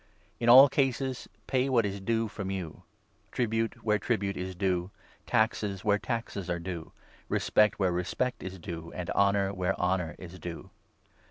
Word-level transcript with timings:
In 0.39 0.49
all 0.49 0.67
cases 0.67 1.29
pay 1.45 1.69
what 1.69 1.85
is 1.85 1.99
due 2.01 2.27
from 2.27 2.47
7 2.47 2.55
you— 2.57 2.83
tribute 3.31 3.83
where 3.83 3.99
tribute 3.99 4.35
is 4.35 4.55
due, 4.55 4.89
taxes 5.27 5.85
where 5.85 5.99
taxes 5.99 6.49
are 6.49 6.57
due, 6.57 6.91
respect 7.29 7.77
where 7.77 7.91
respect 7.91 8.41
is 8.41 8.57
due, 8.57 8.91
and 8.93 9.11
honour 9.11 9.53
where 9.53 9.79
honour 9.79 10.15
is 10.17 10.39
due. 10.39 10.71